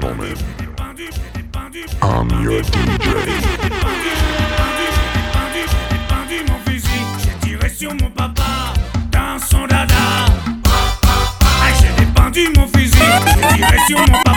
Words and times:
gentlemen, 0.00 0.36
I'm 2.02 2.28
your 2.42 2.62
DJ. 2.62 3.20
mon 6.48 6.58
j'ai 7.18 7.48
tiré 7.48 7.68
sur 7.68 7.94
mon 7.94 8.10
papa 8.10 8.72
dans 9.12 9.38
son 9.38 9.66
dada. 9.66 9.94
J'ai 11.80 12.04
dépendu 12.04 12.48
mon 12.56 12.66
fusil, 12.68 12.96
j'ai 13.26 13.56
tiré 13.56 13.78
sur 13.88 13.98
mon 13.98 14.06
papa. 14.06 14.29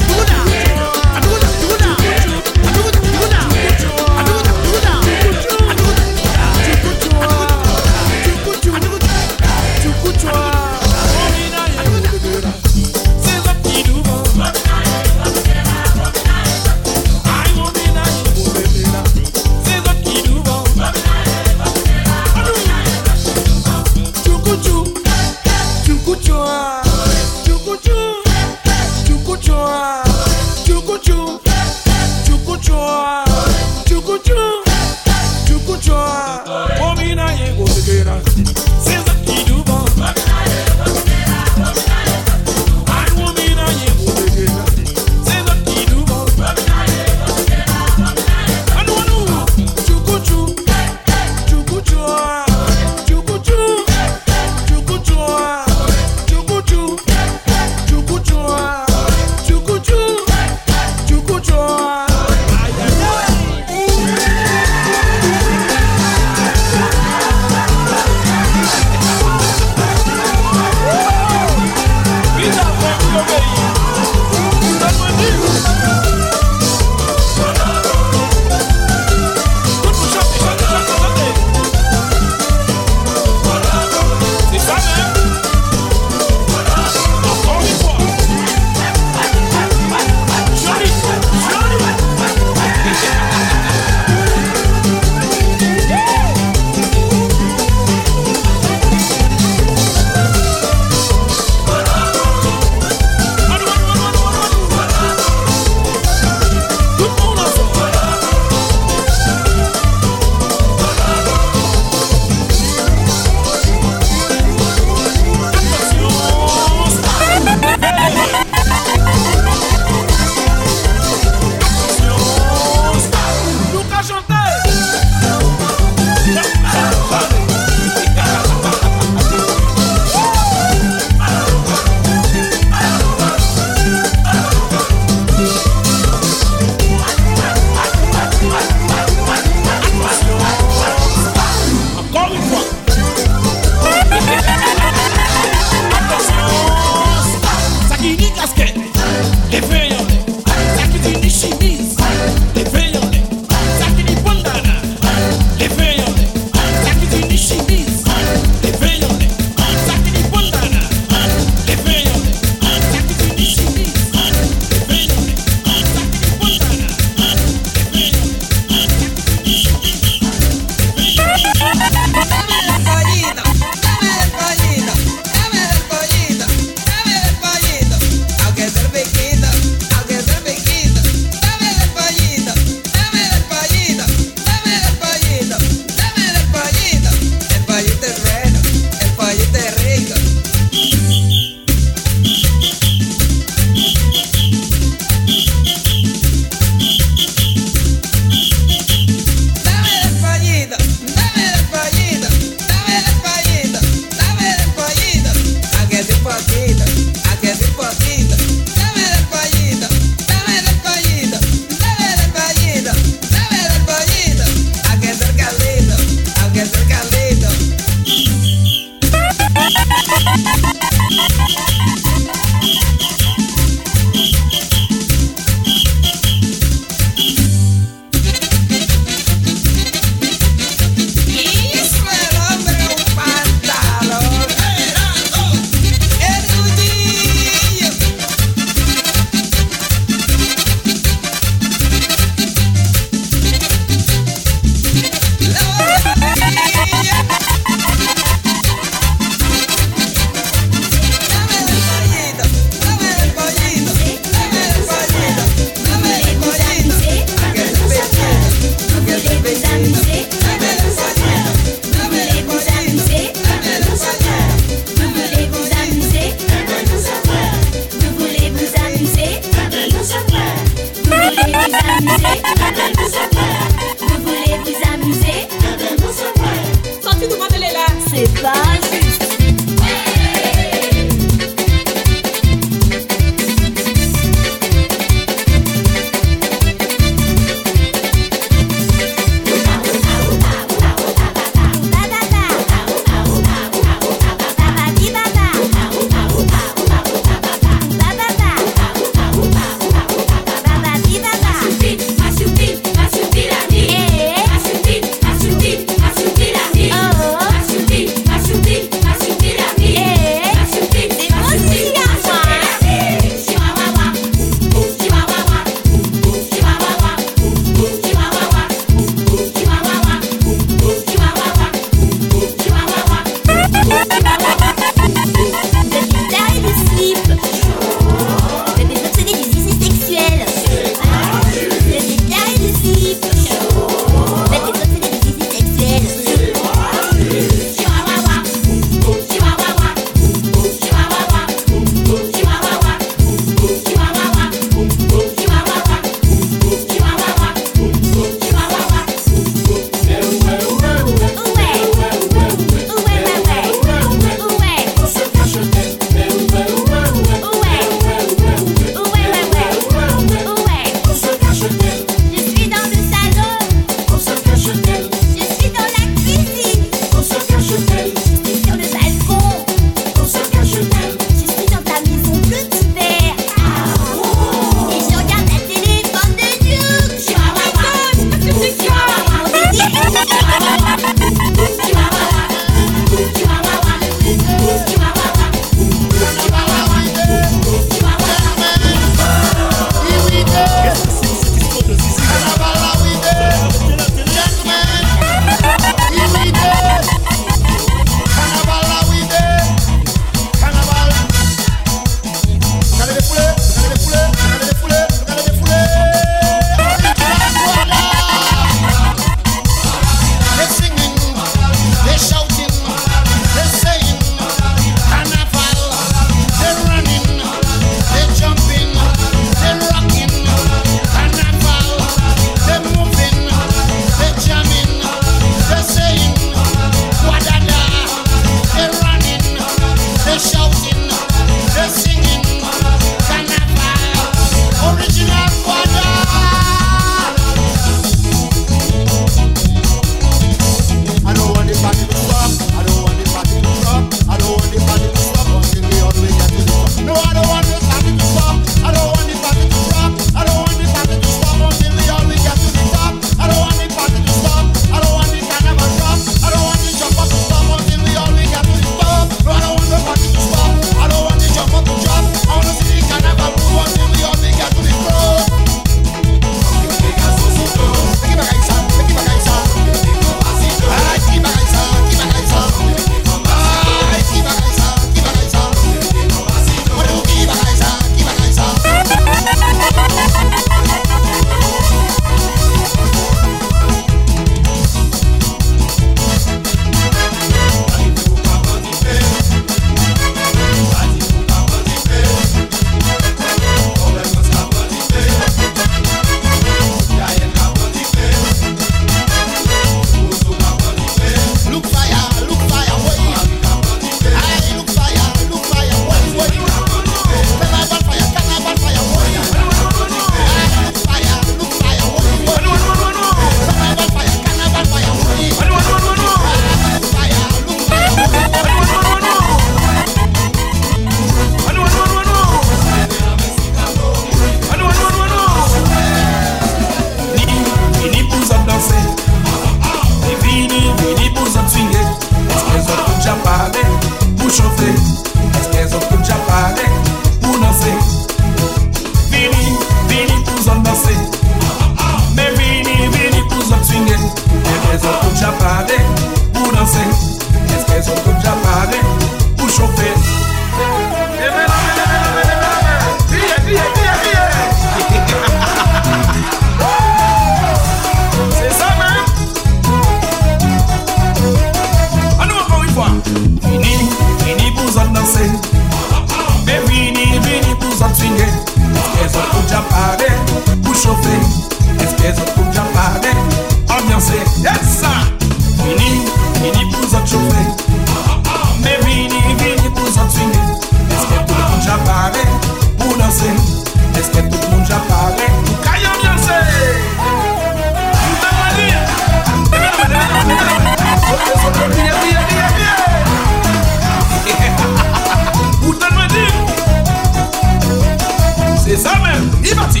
Liberty. 599.62 600.00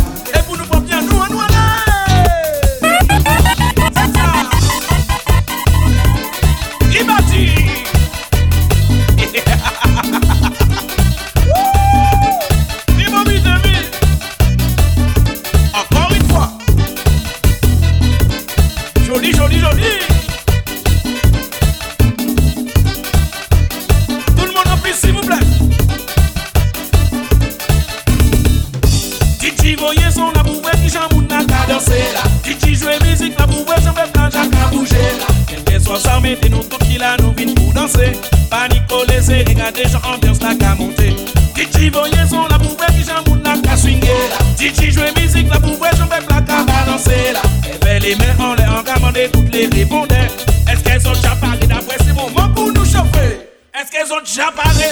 danser 37.88 38.12
Panique 38.50 38.84
laissez 39.10 39.44
regarder 39.48 39.84
j'en 39.92 40.14
ambiance 40.14 40.42
n'a 40.42 40.56
qu'à 40.56 40.76
monter 40.76 41.16
Titi 41.56 41.90
voyez 41.90 42.14
son 42.30 42.48
la 42.48 42.58
boubouette 42.58 42.92
qui 42.92 43.04
chamboule 43.04 43.42
n'a 43.42 43.58
qu'à 43.58 43.78
swinguer 43.78 44.08
là 44.08 44.38
Titi 44.56 44.92
joue 44.92 45.02
musique 45.20 45.50
la 45.50 45.60
boubouette 45.60 45.96
j'en 45.98 46.08
fais 46.08 46.24
plein 46.26 46.42
qu'à 46.42 46.64
balancer. 46.64 47.34
Là 47.34 47.42
Et 47.90 48.00
les 48.00 48.16
mains 48.16 48.46
en 48.46 48.56
l'air 48.56 48.74
en 48.74 48.84
demander 48.84 49.30
toutes 49.32 49.54
les 49.54 49.68
répondeurs 49.68 50.32
Est-ce 50.72 50.84
qu'elles 50.84 51.08
ont 51.08 51.14
déjà 51.14 51.36
parlé 51.36 51.66
d'après 51.68 51.98
c'est 52.06 52.14
moment 52.14 52.50
pour 52.56 52.72
nous 52.72 52.86
chauffer? 52.86 53.50
Est-ce 53.74 53.92
qu'elles 53.92 54.14
ont 54.14 54.22
déjà 54.24 54.52
parlé? 54.52 54.86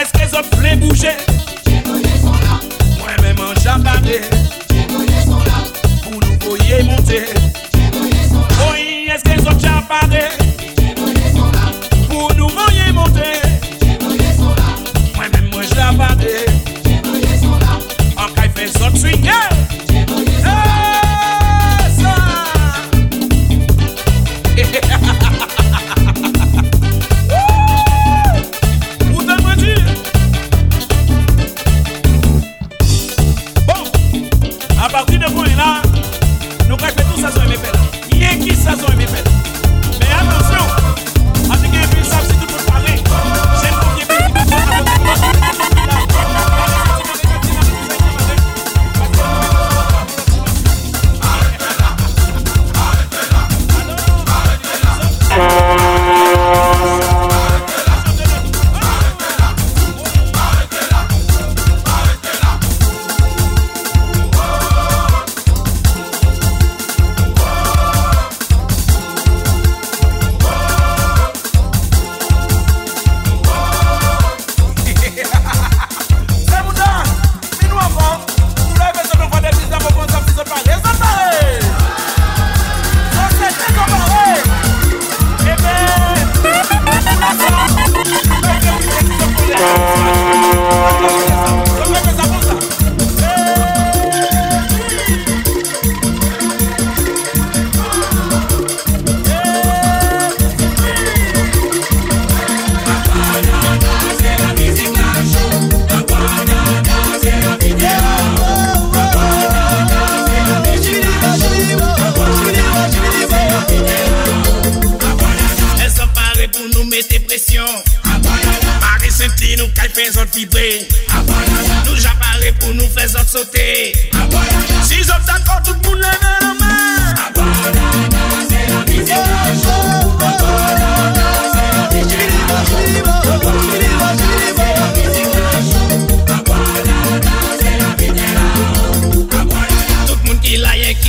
Est-ce 0.00 0.12
qu'elles 0.12 0.38
ont 0.38 0.56
voulu 0.56 0.76
bouger? 0.76 1.16
Moi-même 2.98 3.38
en 3.40 3.54
champagne 3.60 4.20
Pour 6.02 6.12
nous 6.12 6.38
voyer 6.40 6.82
monter. 6.82 7.24
Oui, 8.70 9.08
est-ce 9.12 9.24
qu'ils 9.24 9.48
ont 9.48 9.52
déjà 9.52 9.82
parlé? 9.88 10.37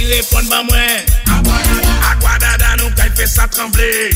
L'a 0.09 0.15
rien 0.15 0.21
qui 0.23 0.35
répond 0.35 0.49
pas 0.49 0.63
moi. 0.63 0.77
Aguadada 2.11 2.75
nous 2.77 2.89
fait 3.15 3.27
ça 3.27 3.47
trembler. 3.47 4.09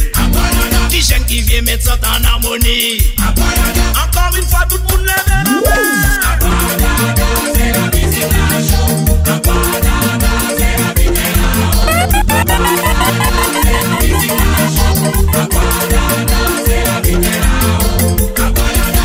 Qui 0.90 1.02
jeune 1.02 1.26
qui 1.26 1.42
vient 1.42 1.62
mettre 1.62 1.86
ça 1.86 1.98
en 2.04 2.24
harmonie. 2.24 3.14
Encore 3.20 4.36
une 4.38 4.48
fois, 4.48 4.66
tout 4.70 4.78
le 4.78 4.84
monde 4.84 5.06
lève 5.06 5.26
la. 5.28 5.44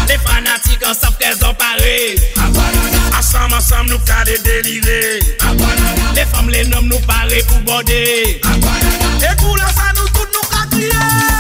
Les 0.08 0.18
fanatiques 0.18 0.86
ensemble 0.86 1.16
qu'elles 1.18 1.44
ont 1.44 1.54
paré. 1.54 2.16
Ensemble, 3.18 3.54
ensemble, 3.54 3.90
nous 3.90 3.98
pour 3.98 4.14
la 5.48 5.57
menom 6.58 6.88
nou 6.90 6.98
pale 7.06 7.42
pou 7.46 7.60
bode. 7.62 8.02
Akwarada 8.42 9.10
E 9.22 9.34
kou 9.38 9.54
la 9.54 9.70
sa 9.70 9.92
nou 9.94 10.08
tout 10.10 10.26
nou 10.34 10.44
kakye 10.50 11.37